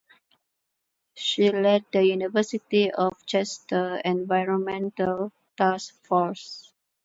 [1.13, 6.73] She led the University of Chester Environmental Task Force.